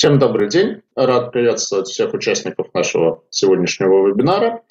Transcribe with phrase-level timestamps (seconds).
[0.00, 0.80] Всем добрый день.
[0.96, 4.62] Рад приветствовать всех участников нашего сегодняшнего вебинара.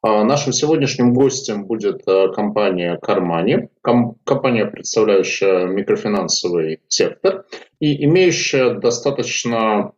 [0.00, 7.44] А, нашим сегодняшним гостем будет а, компания Кармани, компания, представляющая микрофинансовый сектор
[7.78, 9.92] и имеющая достаточно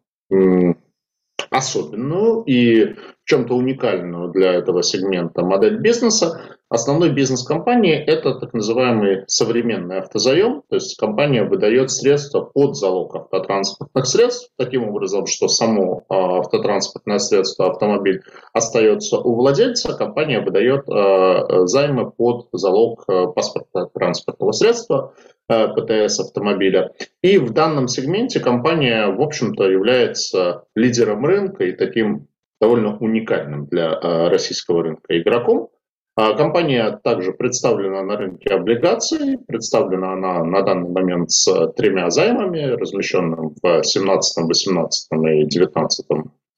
[1.48, 6.58] особенную и в чем-то уникальную для этого сегмента модель бизнеса.
[6.72, 13.14] Основной бизнес компании– это так называемый современный автозаем, то есть компания выдает средства под залог
[13.14, 18.22] автотранспортных средств, таким образом, что само а, автотранспортное средство, автомобиль
[18.54, 25.12] остается у владельца, компания выдает а, займы под залог а, паспорта транспортного средства,
[25.48, 26.94] ПТС автомобиля.
[27.20, 32.28] И в данном сегменте компания, в общем-то, является лидером рынка и таким
[32.62, 35.68] довольно уникальным для российского рынка игроком.
[36.14, 39.38] А компания также представлена на рынке облигаций.
[39.38, 46.06] Представлена она на данный момент с тремя займами, размещенными в 2017, 2018 и 2019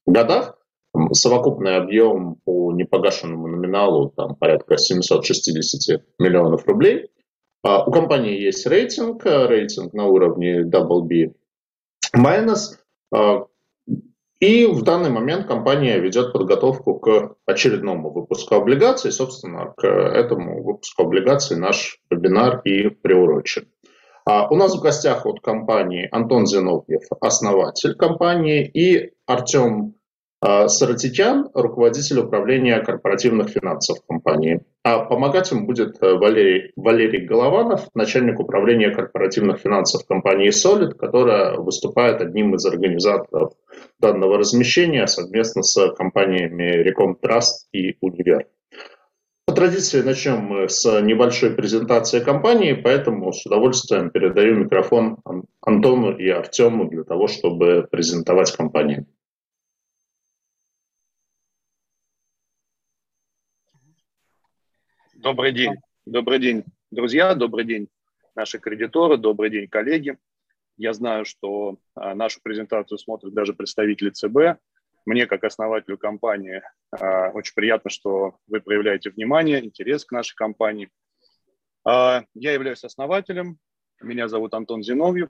[0.05, 0.57] годах.
[1.13, 7.09] Совокупный объем по непогашенному номиналу там, порядка 760 миллионов рублей.
[7.63, 11.33] А у компании есть рейтинг, рейтинг на уровне BB-.
[14.39, 19.11] И в данный момент компания ведет подготовку к очередному выпуску облигаций.
[19.11, 23.67] Собственно, к этому выпуску облигаций наш вебинар и приурочен.
[24.25, 29.93] А у нас в гостях от компании Антон Зиновьев, основатель компании, и Артем
[30.41, 34.61] Саратикян, руководитель управления корпоративных финансов компании.
[34.83, 41.57] А помогать им будет э, Валерий, Валерий Голованов, начальник управления корпоративных финансов компании Solid, которая
[41.57, 43.53] выступает одним из организаторов
[43.99, 48.45] данного размещения совместно с компаниями Recom Trust и Универ.
[49.47, 55.17] По традиции начнем мы с небольшой презентации компании, поэтому с удовольствием передаю микрофон
[55.61, 59.05] Антону и Артему для того, чтобы презентовать компанию.
[65.25, 65.73] Добрый день.
[66.05, 67.87] Добрый день, друзья, добрый день,
[68.35, 70.19] наши кредиторы, добрый день, коллеги.
[70.77, 74.61] Я знаю, что а, нашу презентацию смотрят даже представители ЦБ.
[75.07, 80.91] Мне, как основателю компании, а, очень приятно, что вы проявляете внимание, интерес к нашей компании.
[81.83, 83.57] А, я являюсь основателем,
[84.01, 85.29] меня зовут Антон Зиновьев,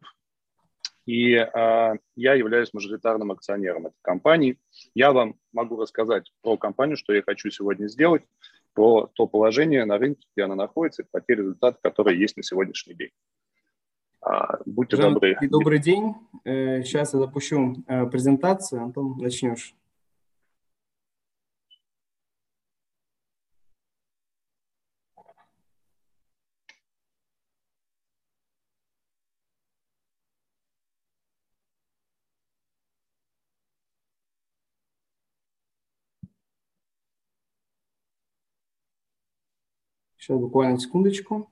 [1.06, 4.60] и я являюсь мажоритарным акционером этой компании.
[4.94, 8.24] Я вам могу рассказать про компанию, что я хочу сегодня сделать
[8.76, 12.44] про то положение на рынке, где она находится, и про те результаты, которые есть на
[12.44, 13.10] сегодняшний день.
[14.22, 15.38] А, будьте Жан, добры.
[15.50, 16.14] Добрый день.
[16.44, 18.84] Сейчас э, я запущу э, презентацию.
[18.84, 19.76] Антон, начнешь.
[40.26, 41.52] Сейчас буквально секундочку.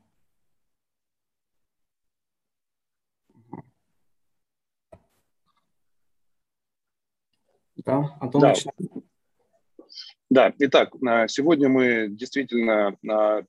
[7.75, 8.53] Да, Антон да.
[10.31, 10.95] Да, итак,
[11.27, 12.97] сегодня мы действительно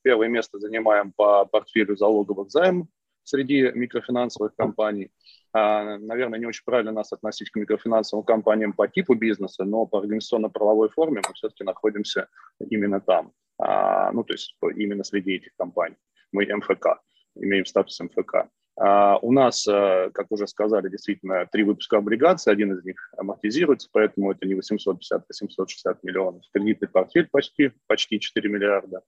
[0.02, 2.88] первое место занимаем по портфелю залоговых займов
[3.22, 5.10] среди микрофинансовых компаний.
[5.54, 10.00] А, наверное, не очень правильно нас относить к микрофинансовым компаниям по типу бизнеса, но по
[10.00, 13.32] организационно-правовой форме мы все-таки находимся именно там.
[13.58, 15.96] А, ну, то есть именно среди этих компаний.
[16.32, 17.00] Мы МФК,
[17.36, 18.48] имеем статус МФК.
[18.76, 23.88] А, у нас, э, как уже сказали, действительно три выпуска облигаций, один из них амортизируется,
[23.92, 26.42] поэтому это не 850, а 760 миллионов.
[26.52, 29.02] Кредитный портфель почти, почти 4 миллиарда.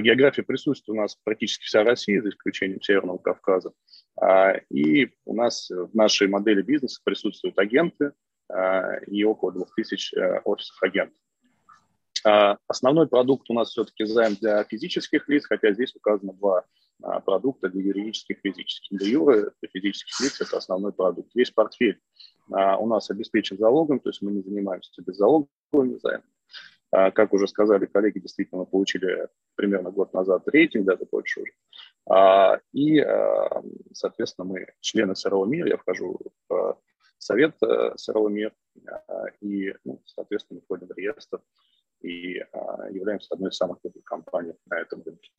[0.00, 3.72] География присутствует у нас практически вся Россия, за исключением Северного Кавказа.
[4.68, 8.12] И у нас в нашей модели бизнеса присутствуют агенты
[9.06, 11.16] и около 2000 э, офисов агентов.
[12.24, 16.64] А, основной продукт у нас все-таки займ для физических лиц, хотя здесь указано два
[17.02, 18.98] а, продукта для юридических и физических.
[18.98, 21.30] Для юры, для физических лиц это основной продукт.
[21.34, 22.00] Весь портфель
[22.52, 26.24] а, у нас обеспечен залогом, то есть мы не занимаемся беззалоговыми займами.
[26.90, 32.62] Как уже сказали коллеги, действительно мы получили примерно год назад рейтинг, даже больше уже.
[32.72, 33.04] И,
[33.92, 36.18] соответственно, мы члены СРО МИР, я вхожу
[36.48, 36.78] в
[37.18, 38.54] совет э, СРО МИР,
[39.42, 41.42] и, ну, соответственно, входим в реестр
[42.00, 45.30] и а, являемся одной из самых крупных компаний на этом рынке.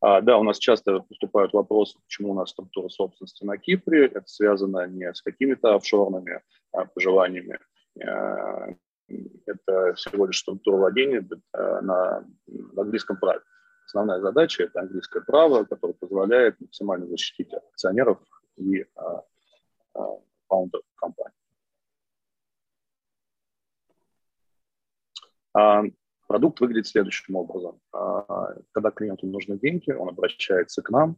[0.00, 4.06] А, да, у нас часто поступают вопросы, почему у нас структура собственности на Кипре.
[4.06, 7.58] Это связано не с какими-то офшорными а, пожеланиями.
[8.04, 8.68] А,
[9.46, 13.40] это всего лишь структура владения а, на, на английском праве.
[13.86, 18.18] Основная задача– это английское право, которое позволяет максимально защитить акционеров
[18.56, 19.22] и а,
[19.94, 20.18] а,
[26.26, 27.80] Продукт выглядит следующим образом.
[28.72, 31.16] Когда клиенту нужны деньги, он обращается к нам,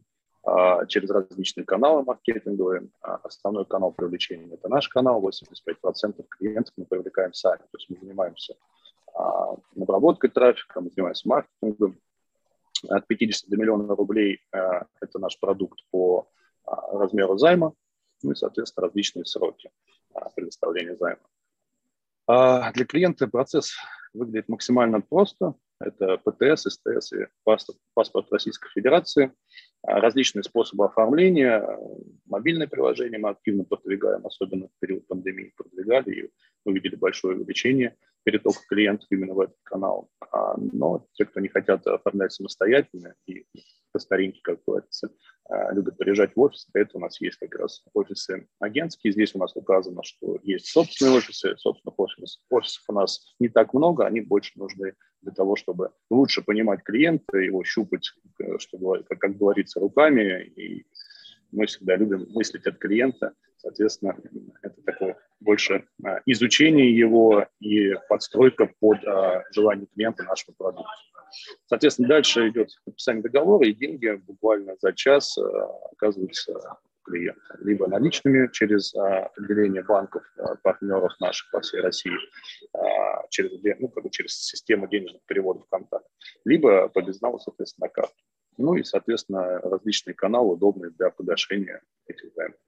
[0.48, 2.88] а, через различные каналы маркетинговые.
[3.02, 7.58] А, основной канал привлечения– это наш канал, 85% клиентов мы привлекаем сами.
[7.58, 8.54] То есть мы занимаемся
[9.14, 12.00] а, обработкой трафика, мы занимаемся маркетингом.
[12.88, 16.28] От 50 до миллиона рублей– это наш продукт по
[16.64, 17.72] размеру займа,
[18.22, 19.68] ну и, соответственно, различные сроки
[20.36, 22.70] предоставления займа.
[22.72, 23.74] Для клиента процесс
[24.12, 25.54] выглядит максимально просто.
[25.80, 29.32] Это ПТС, СТС и паспорт, паспорт Российской Федерации.
[29.82, 31.64] А, различные способы оформления,
[32.26, 36.30] мобильное приложение мы активно продвигаем, особенно в период пандемии продвигали и
[36.64, 37.96] увидели большое увеличение
[38.28, 40.10] перетока клиентов именно в этот канал.
[40.30, 43.46] А, но те, кто не хотят оформлять самостоятельно и
[43.90, 45.10] по старинке, как говорится,
[45.48, 49.14] а, любят приезжать в офис, для этого у нас есть как раз офисы агентские.
[49.14, 51.56] Здесь у нас указано, что есть собственные офисы.
[51.56, 54.92] Собственных офисов, офисов у нас не так много, они больше нужны
[55.22, 58.10] для того, чтобы лучше понимать клиента, его щупать,
[58.40, 58.78] э, что,
[59.08, 60.44] как, как говорится, руками.
[60.54, 60.86] И
[61.50, 63.32] мы всегда любим мыслить от клиента.
[63.58, 64.16] Соответственно,
[64.62, 70.90] это такое больше а, изучение его и подстройка под а, желание клиента нашего продукта.
[71.66, 75.42] Соответственно, дальше идет подписание договора, и деньги буквально за час а,
[75.92, 76.52] оказываются
[77.04, 77.58] клиента.
[77.60, 80.22] Либо наличными через отделение банков,
[80.62, 82.12] партнеров наших по всей России,
[83.30, 83.50] через,
[83.80, 86.04] ну, как бы через систему денежных переводов контакт,
[86.44, 88.14] либо по безналу, соответственно, на карту.
[88.58, 92.58] Ну и, соответственно, различные каналы, удобные для погашения этих займов.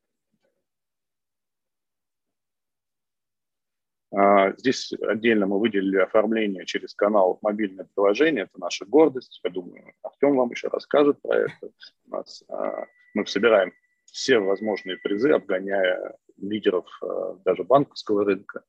[4.58, 8.44] Здесь отдельно мы выделили оформление через канал мобильное приложение.
[8.44, 9.40] Это наша гордость.
[9.44, 11.70] Я думаю, Артем вам еще расскажет про это.
[12.06, 13.72] У нас, а, мы собираем
[14.04, 18.64] все возможные призы, обгоняя лидеров а, даже банковского рынка.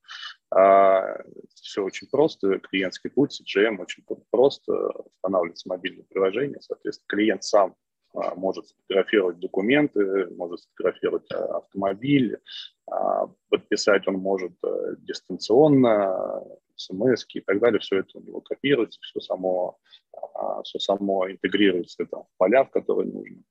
[1.53, 2.59] Все очень просто.
[2.59, 4.73] Клиентский путь, CGM очень просто.
[4.89, 6.59] Устанавливается мобильное приложение.
[6.59, 12.39] Соответственно, клиент сам а, может сфотографировать документы, может сфотографировать а, автомобиль,
[12.89, 16.43] а, подписать он может э, дистанционно,
[16.75, 19.77] смс и так далее, все это у него копируется, все само,
[20.63, 23.43] все само интегрируется там, в поля, в которые нужно.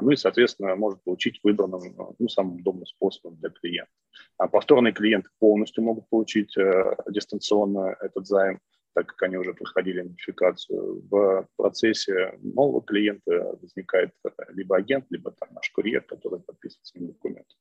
[0.00, 1.82] Ну и, соответственно, может получить выбранным,
[2.18, 3.92] ну, самым удобным способом для клиента.
[4.38, 8.60] А повторные клиенты полностью могут получить э, дистанционно этот займ,
[8.94, 11.02] так как они уже проходили идентификацию.
[11.08, 14.12] В процессе нового клиента возникает
[14.48, 17.54] либо агент, либо там наш курьер, который подписывает свои документы.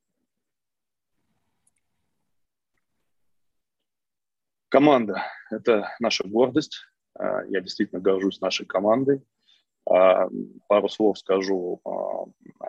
[4.69, 6.77] Команда– это наша гордость.
[7.13, 9.21] А, я действительно горжусь нашей командой.
[9.89, 10.29] А,
[10.67, 12.27] пару слов скажу о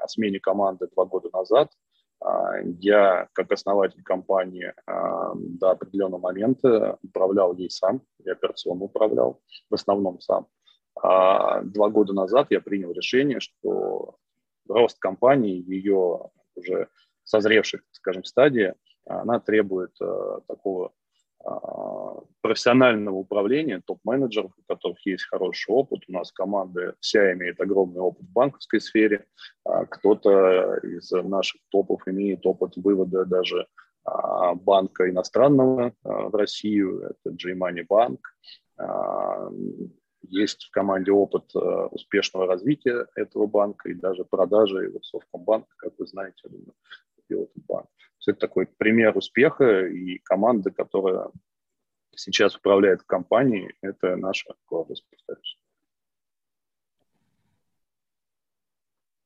[0.09, 1.73] смене команды два года назад–
[2.79, 9.41] я, как основатель компании, а, до определенного момента управлял ей сам, я операционно управлял,
[9.71, 10.47] в основном сам.
[11.01, 14.17] А два года назад я принял решение, что
[14.69, 16.89] рост компании, ее уже
[17.25, 18.75] созревшей, скажем, стадии,
[19.07, 20.93] она требует э, такого
[22.41, 26.01] профессионального управления, топ-менеджеров, у которых есть хороший опыт.
[26.09, 29.27] У нас команда вся имеет огромный опыт в банковской сфере.
[29.65, 33.67] А кто-то из наших топов имеет опыт вывода даже
[34.05, 38.19] а, банка иностранного а, в Россию, это J-Money Bank.
[40.23, 41.55] Есть в команде опыт
[41.91, 46.49] успешного развития этого банка и даже продажи его Совкомбанка, как вы знаете,
[47.29, 47.89] я этот банк.
[48.27, 51.29] Это такой пример успеха и команды, которая
[52.15, 55.59] сейчас управляет компанией, это наша гордость, повторюсь.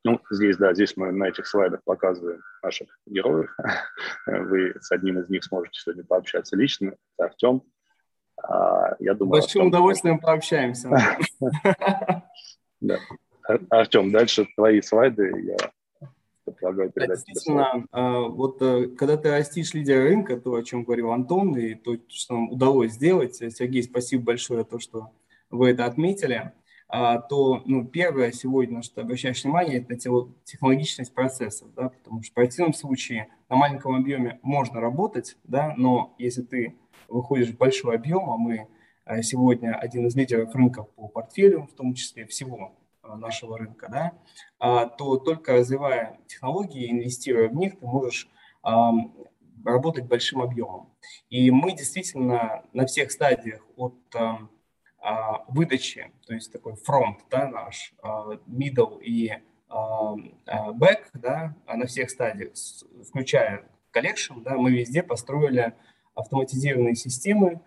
[0.05, 3.50] Ну, здесь, да, здесь мы на этих слайдах показываем наших героев.
[4.26, 6.95] Вы с одним из них сможете сегодня пообщаться лично.
[7.17, 7.62] Это Артем.
[8.41, 9.67] А, я думаю, Большим Артем...
[9.67, 10.88] удовольствием пообщаемся.
[12.79, 12.99] Да.
[13.71, 15.33] Артем, дальше твои слайды.
[15.41, 15.57] Я
[16.53, 17.25] предлагаю передать.
[17.26, 21.75] Действительно, а, вот э, когда ты растишь лидера рынка, то, о чем говорил Антон, и
[21.75, 25.11] то, что нам удалось сделать, Сергей, спасибо большое за то, что
[25.50, 26.53] вы это отметили,
[26.88, 29.97] а, то ну, первое сегодня, на что обращаешь внимание, это
[30.45, 36.15] технологичность процессов, да, потому что в противном случае на маленьком объеме можно работать, да, но
[36.19, 36.76] если ты
[37.09, 38.69] выходишь в большой объем, а мы
[39.05, 43.89] а, сегодня один из лидеров рынка по портфелю, в том числе всего Э, нашего рынка,
[43.89, 44.13] да,
[44.59, 48.29] а, то только развивая технологии, инвестируя в них, ты можешь
[49.65, 50.93] работать большим объемом.
[51.31, 53.95] И мы действительно на всех стадиях от
[54.99, 59.33] а, выдачи, то есть такой фронт, да, наш, а, middle и
[59.69, 62.53] back, да, на всех стадиях,
[63.09, 65.75] включая collection, да, мы везде построили
[66.15, 67.61] автоматизированные системы,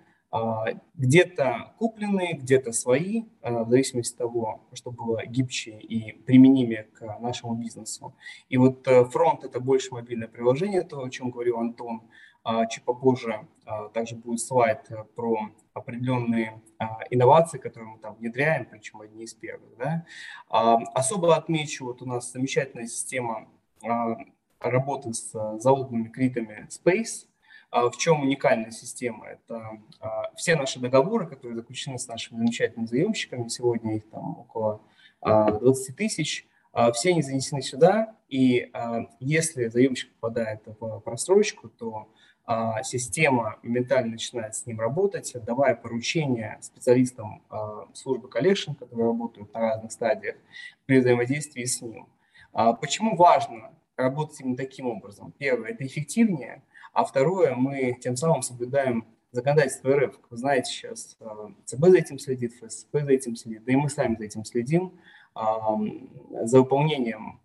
[0.94, 7.56] Где-то купленные, где-то свои, в зависимости от того, что было гибче и применимее к нашему
[7.56, 8.14] бизнесу.
[8.48, 12.04] И вот фронт– это больше мобильное приложение, то, о чем говорил Антон.
[12.70, 13.48] Чуть попозже
[13.94, 16.62] также будет слайд про определенные
[17.10, 19.76] инновации, которые мы там внедряем, причем одни из первых.
[19.78, 20.06] Да.
[20.48, 23.48] Особо отмечу, вот у нас замечательная система
[24.60, 27.28] работы с залоговыми кредитами Space.
[27.72, 29.28] В чем уникальная система?
[29.28, 29.80] Это
[30.36, 34.82] все наши договоры, которые заключены с нашими замечательными заемщиками, сегодня их там около
[35.22, 36.48] 20 тысяч,
[36.94, 38.72] все они занесены сюда, и
[39.20, 42.08] если заемщик попадает в просрочку, то
[42.52, 49.54] а, система моментально начинает с ним работать, давая поручения специалистам а, службы collection, которые работают
[49.54, 50.36] на разных стадиях
[50.88, 52.08] при взаимодействии с ним.
[52.52, 55.32] А, почему важно работать именно таким образом?
[55.38, 60.20] Первое, это эффективнее, а второе, мы тем самым соблюдаем законодательство РФ.
[60.30, 61.18] Вы знаете, сейчас
[61.66, 65.00] ЦБ за этим следит, ФСБ за этим следит, да и мы сами за этим следим,
[65.36, 67.40] за выполнением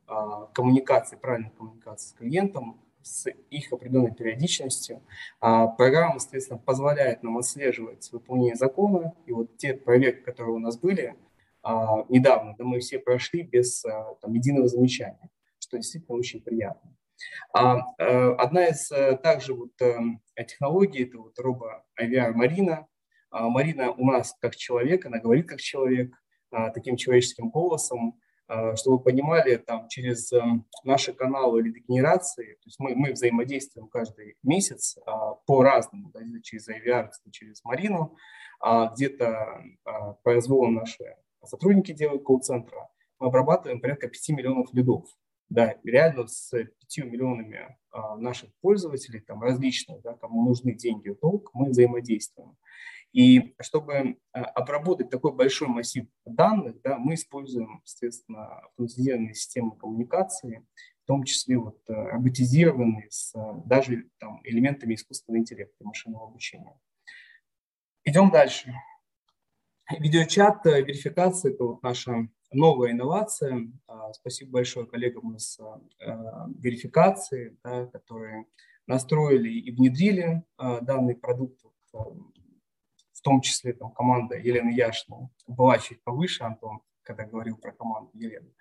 [0.54, 5.02] коммуникации, правильной коммуникации с клиентом, с их определенной периодичностью.
[5.40, 9.14] А программа, соответственно, позволяет нам отслеживать выполнение закона.
[9.26, 11.14] И вот те проверки, которые у нас были
[11.62, 16.94] а, недавно, да, мы все прошли без а, там, единого замечания, что действительно очень приятно.
[17.52, 22.86] А, а, одна из а, также вот, а, технологий– это вот робо IVR Марина.
[23.30, 26.14] А, Марина у нас как человек, она говорит как человек,
[26.50, 32.66] а, таким человеческим голосом, а, чтобы вы понимали, там, через эм, наши каналы лидогенерации, то
[32.66, 38.16] есть мы, мы взаимодействуем каждый месяц а, по-разному, да, через IVR, через Марину,
[38.60, 39.62] а где-то
[40.22, 45.04] произвол наши сотрудники делают колл-центра, мы обрабатываем порядка 5 миллионов лидов.
[45.54, 46.66] Да, реально с 5
[47.06, 47.76] миллионами
[48.18, 52.56] наших пользователей, там различных, да, кому нужны деньги и толк, мы взаимодействуем.
[53.12, 60.66] И чтобы э, обработать такой большой массив данных, да, мы используем, соответственно, автоматизированные системы коммуникации,
[61.04, 66.76] в том числе вот, э, роботизированные с э, даже там, элементами искусственного интеллекта машинного обучения.
[68.02, 68.74] Идем дальше.
[70.00, 73.70] Видеочат, верификация– это вот наша новая инновация.
[73.86, 75.58] А, спасибо большое коллегам из
[76.58, 78.46] верификации, да, которые
[78.86, 81.64] настроили и внедрили данный продукт
[83.24, 88.52] том числе там, команда Елены Яшиной была чуть повыше, Антон, когда говорил про команду Елены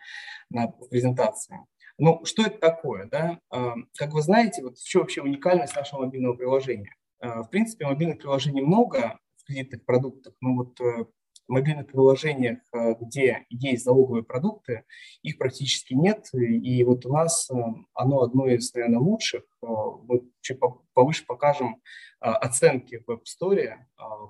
[0.50, 1.60] на презентации.
[1.98, 3.06] Ну, что это такое?
[3.06, 3.40] Да?
[3.52, 6.96] А, как вы знаете, вот в чем вообще уникальность нашего мобильного приложения?
[7.20, 11.06] А, в принципе, мобильных приложений много в кредитных продуктах, но вот э,
[11.48, 14.86] мобильных приложениях, э, где есть залоговые продукты,
[15.22, 16.30] их практически нет.
[16.34, 17.56] И вот у нас э,
[17.94, 19.44] оно одно из, наверное, лучших.
[19.62, 19.68] Э,
[20.04, 20.60] мы чуть
[20.94, 21.82] повыше покажем
[22.20, 23.76] оценки в App Store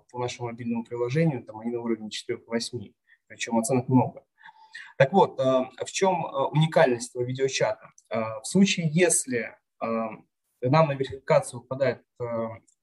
[0.09, 1.43] по нашему мобильному приложению.
[1.43, 2.93] Там они на уровне 4-8,
[3.27, 4.25] причем оценок много.
[4.97, 7.91] Так вот, в чем уникальность этого видеочата?
[8.09, 12.03] В случае, если нам на верификацию выпадает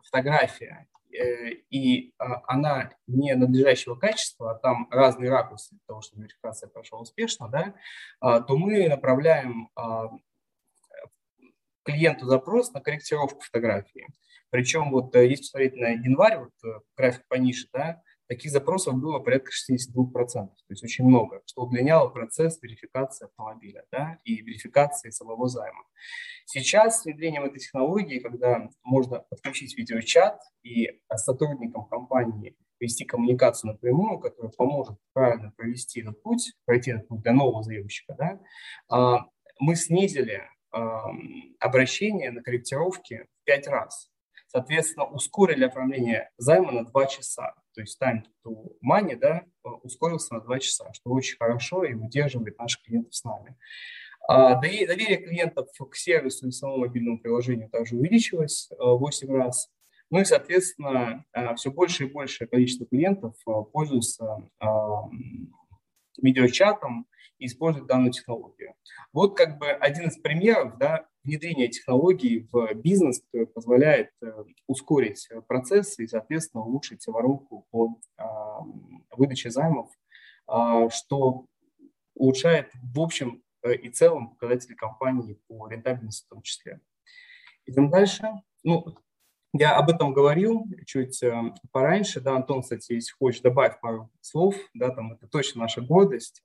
[0.05, 6.69] фотография и а, она не надлежащего качества, а там разные ракурсы для того, чтобы верификация
[6.69, 7.75] прошла успешно, да,
[8.21, 10.11] а, то мы направляем а,
[11.83, 14.07] клиенту запрос на корректировку фотографии.
[14.50, 19.19] Причем вот э, если посмотреть на январь, вот э, график пониже, да, таких запросов было
[19.19, 25.49] порядка 62%, то есть очень много, что удлиняло процесс верификации автомобиля да, и верификации самого
[25.49, 25.83] займа.
[26.47, 34.21] Сейчас с внедрением этой технологии, когда можно подключить видеочат и сотрудникам компании вести коммуникацию напрямую,
[34.21, 38.41] которая поможет правильно провести этот путь, пройти этот путь для нового заемщика, да,
[38.89, 39.27] а,
[39.59, 40.49] мы снизили
[41.59, 44.10] обращение на корректировки в 5 раз.
[44.52, 50.40] Соответственно, ускорили оформление займа на 2 часа то есть time to money, да, ускорился на
[50.40, 53.57] 2 часа, что очень хорошо и удерживает наших клиентов с нами.
[54.28, 59.71] А доверие клиентов к сервису и самому мобильному приложению также увеличилось 8 раз.
[60.11, 64.49] Ну и, соответственно, а, все больше и большее количество клиентов а, пользуются
[66.21, 67.07] видеочатом
[67.38, 68.75] и используют данную технологию.
[69.12, 74.33] Вот как бы один из примеров да, внедрение технологий в бизнес, который позволяет э,
[74.67, 78.61] ускорить процесс и, соответственно, улучшить воронку по а,
[79.17, 79.91] выдаче займов,
[80.47, 81.47] а, что
[82.15, 86.81] улучшает в общем э, и целом показатели компании по рентабельности в том числе.
[87.67, 88.29] Идем дальше.
[88.62, 88.97] Ну,
[89.53, 94.55] я об этом говорил чуть э, пораньше, да, Антон, кстати, если хочешь, добавить пару слов,
[94.75, 96.43] да, там это точно наша гордость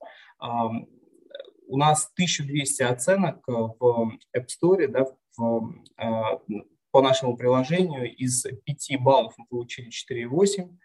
[1.66, 5.06] у нас 1200 оценок э, в App Store, да,
[5.36, 10.76] в, э, по нашему приложению из 5 баллов мы получили 4,8.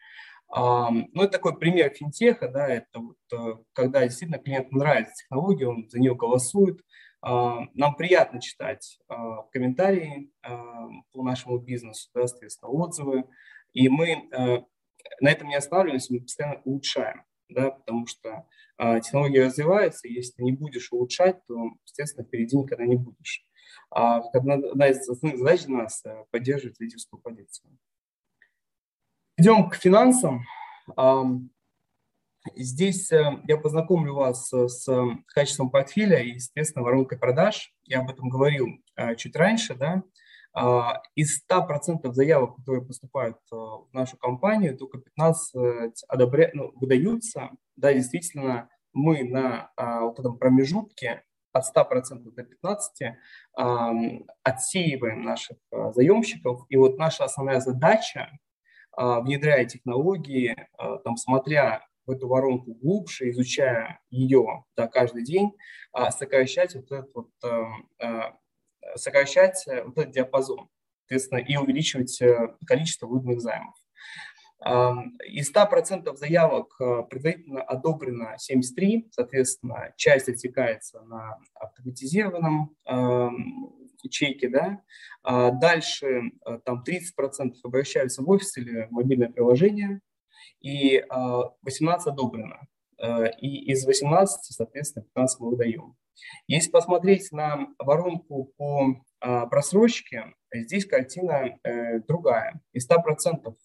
[0.53, 5.89] Ну, это такой пример финтеха, да, это вот, э, когда действительно клиенту нравится технология, он
[5.89, 6.81] за нее голосует.
[7.23, 8.97] Нам приятно читать
[9.51, 13.25] комментарии по нашему бизнесу, да, соответственно, отзывы,
[13.73, 14.27] и мы
[15.19, 17.23] на этом не останавливаемся, мы постоянно улучшаем,
[17.53, 18.47] да, потому что
[19.03, 23.45] технология развивается, и если ты не будешь улучшать, то, естественно, впереди никогда не будешь.
[23.89, 27.77] А одна из основных задач для нас э,– поддерживать лидерскую позицию.
[29.37, 30.45] Идем к финансам.
[32.55, 34.87] Здесь э, я познакомлю вас с
[35.27, 37.73] качеством портфеля и, естественно, воронкой продаж.
[37.83, 39.75] Я об этом говорил э, чуть раньше.
[39.75, 40.03] Да?
[40.53, 46.51] А, из 100% заявок, которые поступают в нашу компанию, только 15 одобря...
[46.53, 47.51] ну, выдаются.
[47.75, 53.13] Да, действительно, мы на а, вот этом промежутке от 100% до 15%
[53.57, 56.65] э, отсеиваем наших э, заемщиков.
[56.69, 58.29] И вот наша основная задача,
[58.97, 65.51] э, внедряя технологии, э, там, смотря в эту воронку глубже, изучая ее да, каждый день,
[65.97, 67.63] э, сокращать вот этот вот, э,
[67.99, 68.21] э,
[68.95, 70.69] сокращать вот этот диапазон,
[71.01, 73.75] соответственно, и увеличивать э, количество выданных займов.
[75.27, 82.75] Из 100% заявок э, предварительно одобрено 73, соответственно, часть отсекается на автоматизированном
[84.09, 84.81] чеке, да.
[85.23, 90.01] А дальше э, там 30% обращаются в офис или в мобильное приложение,
[90.59, 92.67] и 18 а, одобрено.
[92.97, 95.95] Э, и из 18, соответственно, 15 мы выдаем.
[96.47, 101.57] Если посмотреть на воронку по а, просрочке, здесь картина
[102.07, 102.61] другая.
[102.73, 103.55] Из 100%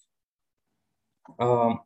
[1.39, 1.85] а,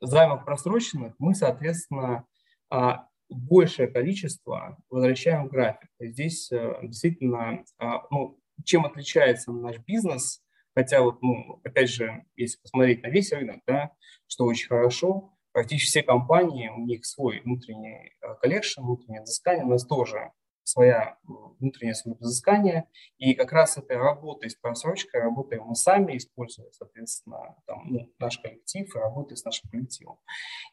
[0.00, 2.24] займов просроченных мы, соответственно,
[2.70, 5.90] а, большее количество возвращаем в график.
[6.00, 7.62] Здесь э, действительно,
[8.10, 10.42] ну, чем отличается наш бизнес,
[10.74, 13.92] хотя вот, ну, опять же, если посмотреть на весь рынок, да,
[14.28, 19.84] что очень хорошо, практически все компании, у них свой внутренний collection, внутреннее взыскание, у нас
[19.84, 20.30] тоже
[20.62, 21.18] своя
[21.58, 27.56] внутреннее свое взыскание, и как раз этой работой с просрочкой работаем мы сами, используя, соответственно,
[27.66, 30.20] там, ну, наш коллектив и работая с нашим коллективом.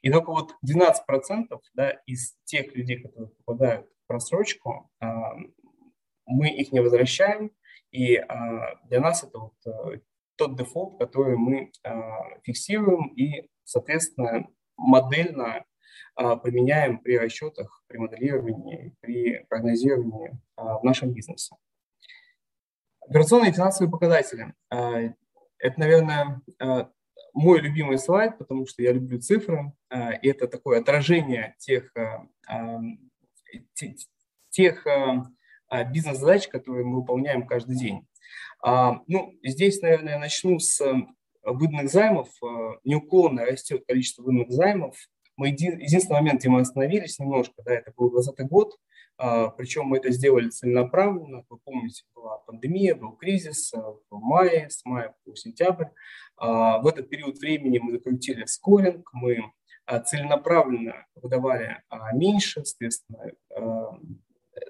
[0.04, 5.34] И только вот 12% да, из тех людей, которые попадают в просрочку, а,
[6.28, 7.52] мы их не возвращаем,
[7.90, 10.02] и а, для нас это вот э,
[10.36, 11.72] тот дефолт, который мы
[12.44, 15.66] фиксируем и, соответственно, модельно
[16.16, 21.56] а, применяем при расчетах, при моделировании, при прогнозировании а, в нашем бизнесе.
[23.02, 24.54] Операционные и финансовые показатели.
[24.70, 25.14] А,
[25.58, 26.42] это, наверное,
[27.34, 29.74] мой любимый слайд, потому что я люблю цифры,
[30.22, 31.92] и это такое отражение тех,
[34.50, 34.88] тех
[35.92, 38.06] бизнес-задач, которые мы выполняем каждый день.
[38.62, 40.82] Ну, здесь, наверное, начну с
[41.46, 42.30] выданных займов.
[42.84, 44.96] Неуклонно растет количество выданных займов.
[45.38, 48.78] Мы един, единственный момент, где мы остановились немножко, да, это был 2020 год,
[49.18, 51.44] а, причем мы это сделали целенаправленно.
[51.50, 55.88] Вы помните, была пандемия, был кризис а, в мае, с мая по сентябрь.
[56.38, 59.52] А, в этот период времени мы закрутили скоринг, мы
[59.86, 61.82] а, целенаправленно выдавали
[62.14, 64.00] меньше, соответственно, а,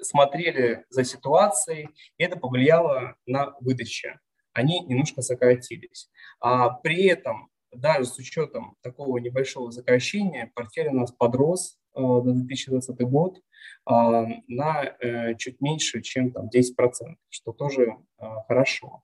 [0.01, 4.19] смотрели за ситуацией, и это повлияло на выдачу.
[4.55, 6.09] Они немножко сократились.
[6.39, 12.33] А при этом даже с учетом такого небольшого сокращения, портфель у нас подрос э, на
[12.33, 13.41] 2020 год э,
[13.85, 16.71] на э, чуть меньше, чем там, 10%,
[17.29, 17.97] что тоже
[18.47, 19.03] хорошо.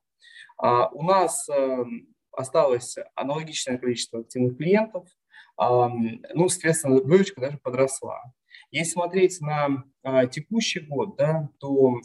[0.56, 1.48] А у нас
[2.30, 5.06] осталось аналогичное количество активных клиентов,
[5.58, 8.22] ну, соответственно, выручка даже подросла.
[8.70, 9.84] Если смотреть на
[10.30, 12.00] текущий год, да, то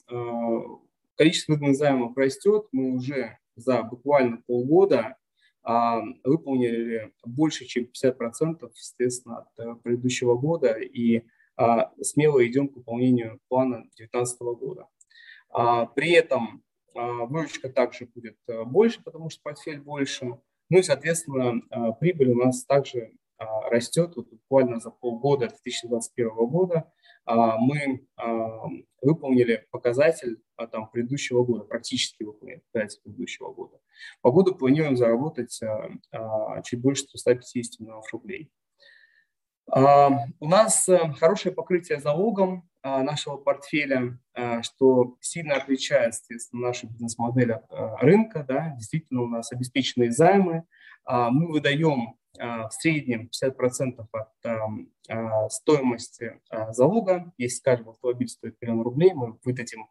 [1.17, 5.17] количество выданных растет, мы уже за буквально полгода
[5.63, 11.23] а, выполнили больше, чем 50%, соответственно, от э, предыдущего года, и
[11.57, 14.87] а, смело идем к выполнению плана 2019 года.
[15.49, 20.39] А, при этом выручка также будет э, больше, потому что портфель больше.
[20.69, 21.61] Ну и, соответственно,
[21.99, 24.13] прибыль у нас также растет.
[24.15, 26.91] Вот буквально за полгода 2021 года
[27.27, 28.07] мы
[29.01, 33.79] выполнили показатель там, предыдущего года, практически выполнили показатель предыдущего года.
[34.21, 38.51] По году планируем заработать а, а, чуть больше 150 миллионов рублей.
[39.71, 40.09] А,
[40.39, 44.17] у нас э, хорошее покрытие залогом нашего портфеля,
[44.61, 47.65] что сильно отличает, соответственно, нашу бизнес-модель от
[48.01, 48.45] рынка.
[48.47, 48.75] Да?
[48.77, 50.63] Действительно, у нас обеспеченные займы.
[51.05, 57.31] Мы выдаем в среднем 50% от стоимости залога.
[57.37, 59.87] Если каждый автомобиль стоит миллион рублей, мы выдадим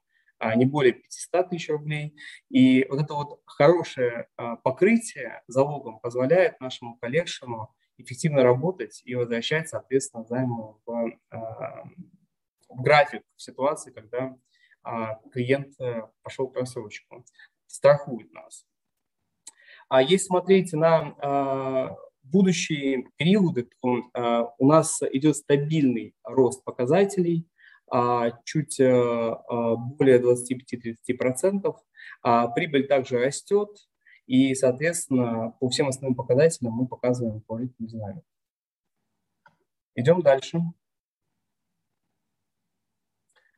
[0.57, 2.15] не более 500 тысяч рублей.
[2.51, 4.29] И вот это вот хорошее
[4.63, 11.19] покрытие залогом позволяет нашему коллекшену эффективно работать и возвращать, соответственно, займы в,
[12.69, 14.37] в график в ситуации, когда
[15.33, 17.25] клиент э, пошел в рассрочку,
[17.67, 18.67] страхует нас.
[19.89, 21.97] А если смотреть на
[22.31, 27.47] будущие периоды, то а, у нас идет стабильный рост показателей,
[27.91, 31.75] а, чуть а, а, более 25-30%.
[32.23, 33.69] А прибыль также растет,
[34.27, 38.27] и, соответственно, по всем основным показателям мы показываем положительную динамику.
[39.95, 40.61] Идем дальше.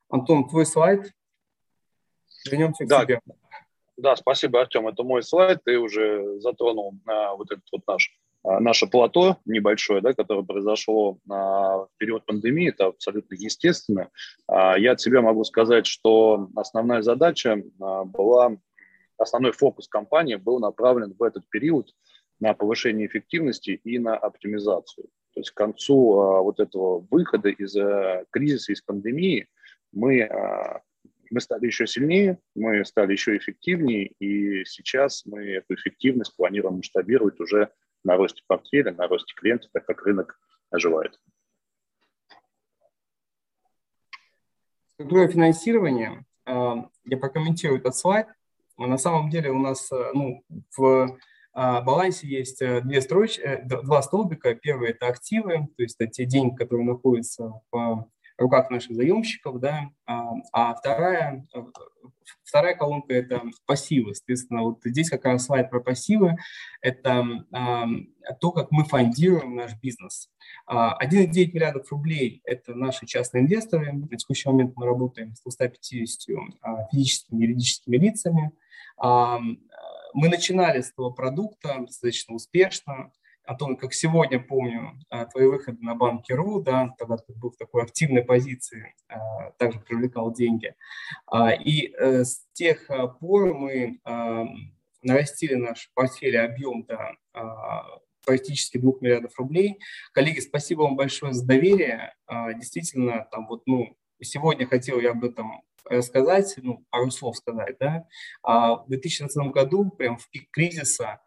[0.08, 1.12] Антон, твой слайд.
[2.46, 3.04] Вернемся к да.
[3.04, 3.20] тебе.
[3.96, 4.86] Да, спасибо, Артем.
[4.86, 5.62] Это мой слайд.
[5.64, 11.78] Ты уже затронул а, вот этот вот наш наше плато небольшое, да, которое произошло а,
[11.78, 14.10] в период пандемии, это абсолютно естественно.
[14.46, 18.56] А, я от себя могу сказать, что основная задача была,
[19.16, 21.92] основной фокус компании был направлен в этот период
[22.40, 25.08] на повышение эффективности и на оптимизацию.
[25.34, 25.94] То есть к концу
[26.42, 27.76] вот этого выхода из
[28.30, 29.48] кризиса, из пандемии
[29.92, 30.28] мы
[31.30, 37.38] мы стали еще сильнее, мы стали еще эффективнее, и сейчас мы эту эффективность планируем масштабировать
[37.40, 37.70] уже
[38.04, 40.38] на росте портфеля, на росте клиентов, так как рынок
[40.70, 41.18] оживает.
[44.94, 46.24] Структура финансирования.
[46.44, 48.26] А, я прокомментирую этот слайд.
[48.76, 50.44] На самом деле у нас э, ну,
[50.76, 51.18] в
[51.52, 53.38] а, балансе есть э, две строч...
[53.38, 54.54] Э, два столбика.
[54.54, 58.08] Первый– это активы, то есть это те деньги, которые находятся в
[58.38, 61.46] руках наших заемщиков, да, а, а вторая,
[62.44, 64.14] вторая колонка– это пассивы.
[64.14, 66.36] Соответственно, вот здесь как раз слайд про пассивы–
[66.80, 67.86] это а,
[68.40, 70.30] то, как мы фондируем наш бизнес.
[70.68, 73.92] 1,9 а, миллиардов рублей– это наши частные инвесторы.
[73.92, 78.52] На текущий момент мы работаем с 150 физическими и юридическими лицами.
[80.14, 83.12] Мы начинали с этого продукта достаточно успешно.
[83.48, 87.56] Антон, как сегодня помню, а, твои выходы на банке РУ, да, тогда ты был в
[87.56, 90.74] такой активной позиции, а, также привлекал деньги.
[91.26, 94.00] А, и э, с тех пор мы
[95.02, 97.16] нарастили наш портфель объем до
[98.26, 99.78] практически 2 миллиардов рублей.
[100.12, 102.14] Коллеги, спасибо вам большое за доверие.
[102.56, 108.06] Действительно, там вот, ну, сегодня хотел я об этом рассказать, ну, пару слов сказать, да.
[108.42, 111.22] В 2020 году, прям в пик кризиса,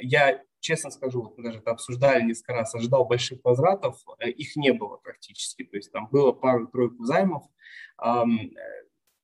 [0.00, 4.56] я честно скажу, вот мы даже это обсуждали несколько раз, ожидал больших возвратов, э, их
[4.56, 7.44] не было практически, то есть там было пару-тройку займов.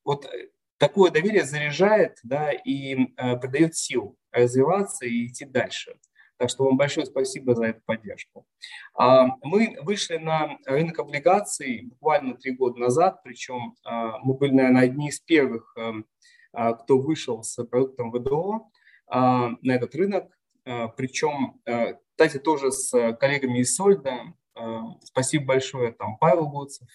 [0.03, 5.97] Вот э, такое доверие заряжает да, и э, придает сил развиваться и идти дальше.
[6.37, 8.45] Так что вам большое спасибо за эту поддержку.
[8.93, 14.83] А, мы вышли на рынок облигаций буквально три года назад, причем а, мы были, наверное,
[14.83, 16.05] одни из первых, эм,
[16.53, 18.69] а, кто вышел с продуктом ВДО
[19.09, 20.36] на этот рынок.
[20.67, 26.89] Э, Причем, э, кстати, тоже с коллегами из Сольда, э, спасибо большое, там, Павел Гоцев,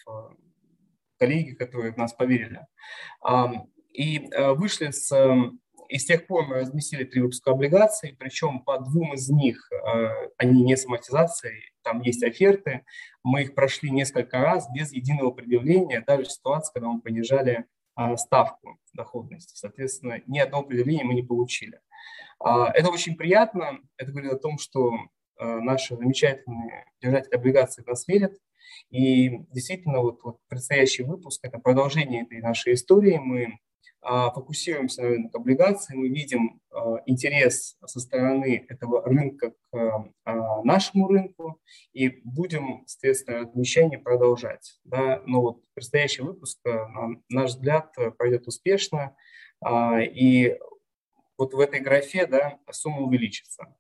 [1.18, 2.66] коллеги, которые в нас поверили.
[3.92, 5.12] И вышли с...
[5.88, 9.70] И с тех пор мы разместили три выпуска облигаций, причем по двум из них
[10.38, 12.84] они не с амортизацией, там есть оферты.
[13.22, 17.66] Мы их прошли несколько раз без единого предъявления, даже в ситуации, когда мы понижали
[18.16, 19.54] ставку доходности.
[19.54, 21.78] Соответственно, ни одного предъявления мы не получили.
[22.44, 23.80] А, это очень приятно.
[23.96, 24.92] Это говорит о том, что
[25.36, 28.32] а, наши замечательные держатели облигаций нас верят.
[28.90, 33.18] И действительно, вот, вот предстоящий выпуск– это продолжение этой нашей истории.
[33.18, 33.58] Мы
[34.00, 36.60] а, фокусируемся на рынок облигаций, мы видим
[37.06, 40.06] интерес со стороны этого рынка к
[40.64, 41.60] нашему рынку
[41.92, 44.80] и будем, соответственно, размещение продолжать.
[44.84, 45.22] Да?
[45.26, 49.14] Но вот предстоящий выпуск, на наш взгляд, пройдет успешно,
[49.62, 50.56] и
[51.42, 53.74] вот в этой графе да, сумма увеличится.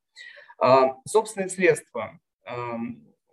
[0.58, 2.18] А, собственные средства.
[2.44, 2.76] А,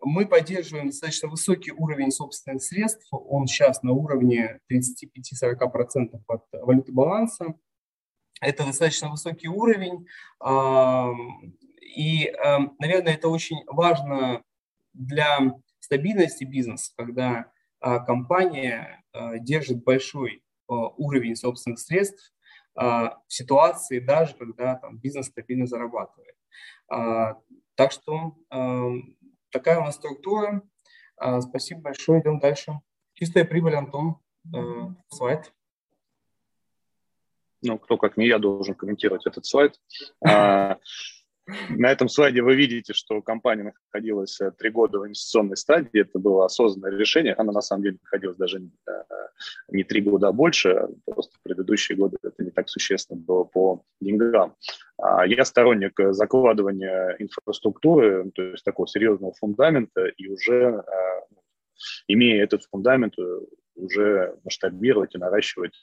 [0.02, 3.08] мы поддерживаем достаточно высокий уровень собственных средств.
[3.12, 7.56] Он сейчас на уровне 35-40% от валюты баланса.
[8.40, 10.06] Это достаточно высокий уровень.
[10.40, 11.10] А,
[11.82, 12.32] и,
[12.78, 14.44] наверное, это очень важно
[14.94, 19.04] для стабильности бизнеса, когда компания
[19.40, 22.32] держит большой уровень собственных средств,
[22.80, 26.36] в ситуации даже, когда там, бизнес стабильно зарабатывает.
[26.88, 27.38] А,
[27.76, 28.90] так что а,
[29.52, 30.62] такая у нас структура.
[31.42, 32.22] Спасибо большое.
[32.22, 32.80] Идем дальше.
[33.14, 34.18] Чистая прибыль, Антон.
[35.10, 35.54] Слайд.
[37.62, 39.78] Ну, кто как не я должен комментировать этот слайд.
[41.70, 46.02] На этом слайде вы видите, что компания находилась э, три года в инвестиционной стадии.
[46.02, 47.34] Это было осознанное решение.
[47.34, 48.92] Она на самом деле находилась даже э,
[49.70, 50.88] не три года, а больше.
[51.06, 54.56] Просто в предыдущие годы это не так существенно было по деньгам.
[54.98, 61.36] А я сторонник закладывания инфраструктуры, то есть такого серьезного фундамента, и уже э,
[62.08, 63.16] имея этот фундамент,
[63.76, 65.74] уже масштабировать и наращивать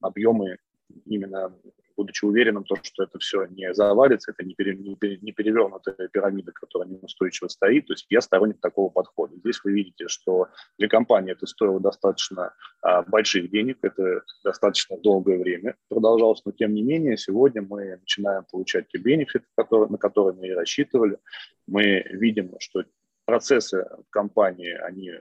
[0.00, 0.58] объемы
[1.06, 1.54] именно
[1.98, 6.08] будучи уверенным, то, что это все не завалится, это не, пере, не, пере, не перевернутая
[6.08, 7.86] пирамида, которая неустойчиво стоит.
[7.88, 9.34] То есть я сторонник такого подхода.
[9.36, 15.38] Здесь вы видите, что для компании это стоило достаточно а, больших денег, это достаточно долгое
[15.38, 20.36] время продолжалось, но тем не менее сегодня мы начинаем получать те бенефиты, которые, на которые
[20.36, 21.18] мы и рассчитывали.
[21.66, 22.84] Мы видим, что
[23.24, 25.12] процессы в компании, они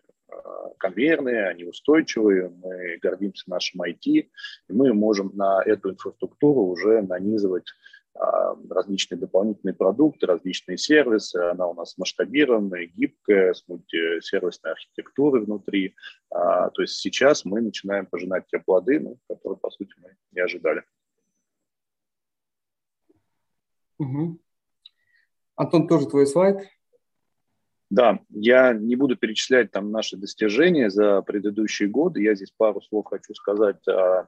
[0.78, 4.30] конвейерные, они устойчивые, мы гордимся нашим IT, и
[4.70, 7.66] мы можем на эту инфраструктуру уже нанизывать
[8.20, 11.38] а, различные дополнительные продукты, различные сервисы.
[11.38, 15.96] Она у нас масштабированная, гибкая, с мультисервисной архитектурой внутри.
[16.32, 20.42] А, то есть сейчас мы начинаем пожинать те плоды, ну, которые, по сути, мы не
[20.42, 20.84] ожидали.
[24.00, 24.40] Угу.
[25.56, 26.68] Антон, тоже твой слайд.
[27.90, 32.22] Да, я не буду перечислять там наши достижения за предыдущие годы.
[32.22, 34.28] Я здесь пару слов хочу сказать о,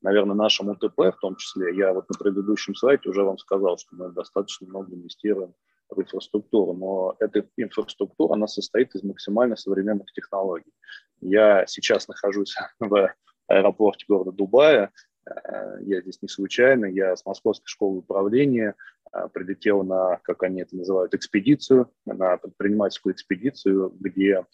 [0.00, 1.76] наверное, нашем УТП в том числе.
[1.76, 5.54] Я вот на предыдущем слайде уже вам сказал, что мы достаточно много инвестируем
[5.88, 10.72] в инфраструктуру, но эта инфраструктура, она состоит из максимально современных технологий.
[11.20, 13.12] Я сейчас нахожусь в
[13.48, 14.92] аэропорте города Дубая,
[15.26, 18.74] Э, я здесь не случайно, я с Московской школы управления
[19.32, 24.44] прилетел на, как они это называют, экспедицию, на предпринимательскую экспедицию, где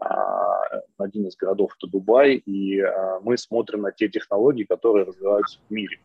[0.00, 5.58] а, один из городов это Дубай, и а, мы смотрим на те технологии, которые развиваются
[5.68, 6.00] в мире.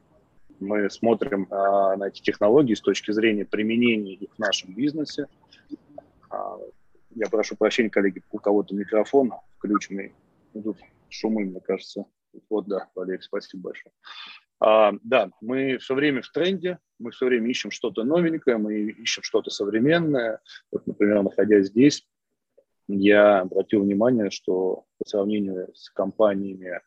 [0.60, 5.28] Мы смотрим а, на эти технологии с точки зрения применения их в нашем бизнесе.
[7.16, 10.14] Я прошу прощения, коллеги, у кого-то микрофон включенный.
[10.54, 10.78] Тут
[11.10, 12.06] шумы, мне кажется.
[12.50, 13.92] Вот, да, Валерий, спасибо большое.
[14.60, 19.24] А, да, мы все время в тренде, мы все время ищем что-то новенькое, мы ищем
[19.24, 20.40] что-то современное.
[20.72, 22.08] Вот, например, находясь здесь,
[22.88, 26.80] я обратил внимание, что по сравнению с компаниями,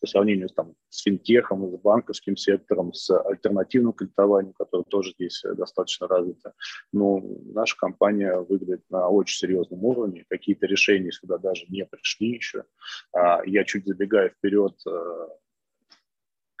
[0.00, 6.06] по сравнению там, с финтехом, с банковским сектором, с альтернативным кредитованием, которое тоже здесь достаточно
[6.06, 6.54] развито,
[6.92, 10.24] ну, наша компания выглядит на очень серьезном уровне.
[10.28, 12.64] Какие-то решения сюда даже не пришли еще.
[13.12, 15.28] А, я чуть забегая вперед, э,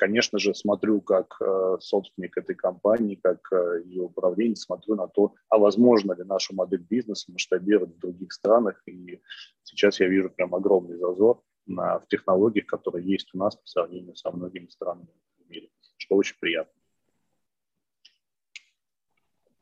[0.00, 5.34] конечно же, смотрю как э, собственник этой компании, как э, ее управление, смотрю на то,
[5.50, 8.82] а возможно ли нашу модель бизнеса масштабировать в других странах.
[8.88, 9.20] И
[9.62, 14.16] сейчас я вижу прям огромный зазор на, в технологиях, которые есть у нас по сравнению
[14.16, 16.80] со многими странами в мире, что очень приятно.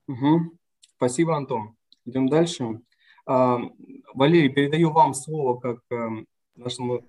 [0.07, 0.57] Угу.
[0.99, 1.75] Спасибо, Антон.
[2.05, 2.81] Идем дальше.
[3.27, 3.59] А,
[4.15, 6.25] Валерий, передаю вам слово как э,
[6.55, 7.03] нашему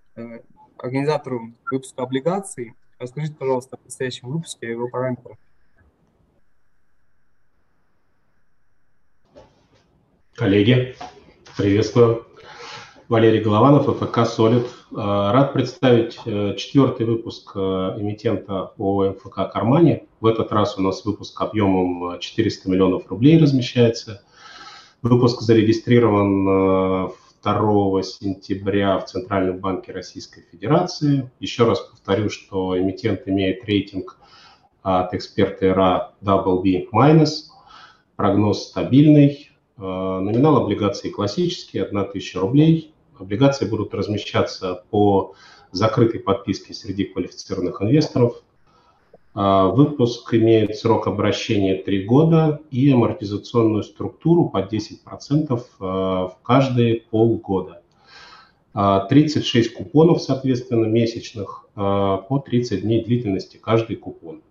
[0.80, 2.74] организатору выпуска облигаций.
[3.00, 5.38] Расскажите, пожалуйста, о предстоящем выпуске и его параметрах.
[10.36, 10.98] Коллеги,
[11.58, 12.26] приветствую.
[13.08, 14.68] Валерий Голованов, ФК «Солид».
[14.96, 20.08] А, рад представить э, четвертый выпуск э, эмитента ООО МФК «Кармане».
[20.20, 24.24] В этот раз у нас выпуск объемом 400 миллионов рублей размещается.
[25.02, 28.02] Выпуск зарегистрирован 2
[29.00, 31.30] в Центральном банке Российской Федерации.
[31.40, 34.18] Еще раз повторю, что эмитент имеет рейтинг
[34.82, 36.88] от эксперта ИРА BB-.
[38.16, 39.52] Прогноз стабильный.
[39.78, 42.94] Э, номинал облигаций классический, 1000 рублей.
[43.18, 45.36] Облигации будут размещаться по
[45.72, 48.44] закрытой подписке среди квалифицированных инвесторов.
[49.36, 57.02] Э, выпуск имеет срок обращения 3 года и амортизационную структуру по 10% э, в каждые
[57.10, 57.82] полгода.
[58.72, 64.44] 36 купонов, соответственно, месячных по 30 дней длительности каждый купон.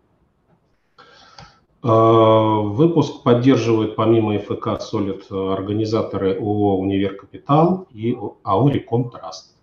[1.80, 9.54] Выпуск поддерживают помимо ИФК Solid организаторы ООО «Универ Капитал» и АО «Реком Траст».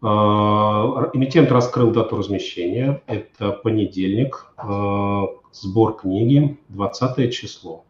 [0.00, 3.02] Эмитент раскрыл дату размещения.
[3.06, 4.46] Это понедельник,
[5.52, 7.84] сбор книги, 20 число.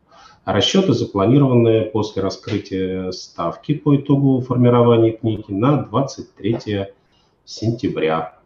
[0.45, 6.87] Расчеты запланированы после раскрытия ставки по итогу формирования книги на 23
[7.45, 8.39] сентября.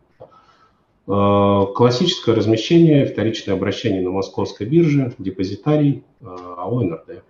[1.06, 7.22] Э, классическое размещение, вторичное обращение на московской бирже, депозитарий АО НРД.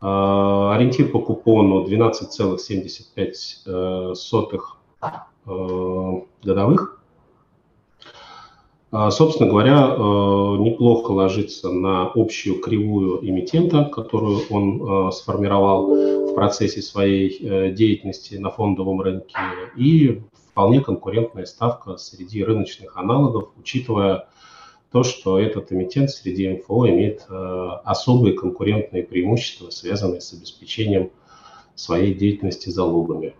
[0.00, 4.14] Ориентир по купону 12,75
[6.42, 6.96] годовых.
[8.98, 16.34] А, собственно говоря, э, неплохо ложится на общую кривую эмитента, которую он э, сформировал в
[16.34, 19.36] процессе своей э, деятельности на фондовом рынке,
[19.76, 24.28] и вполне конкурентная ставка среди рыночных аналогов, учитывая
[24.92, 31.10] то, что этот эмитент среди МФО имеет особые конкурентные преимущества, связанные с обеспечением
[31.74, 33.34] своей деятельности залогами.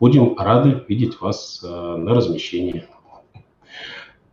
[0.00, 2.84] Будем рады видеть вас на размещении.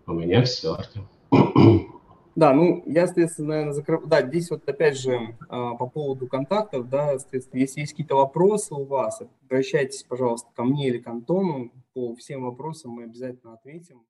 [0.08, 1.08] У меня все, Артем.
[2.36, 4.02] Да, ну, я, соответственно, наверное, закрыл...
[4.06, 8.74] Да, здесь вот опять же а, по поводу контактов, да, соответственно, если есть какие-то вопросы
[8.74, 11.72] у вас, обращайтесь, пожалуйста, ко мне или к Антону.
[11.94, 14.02] По всем вопросам мы обязательно ответим.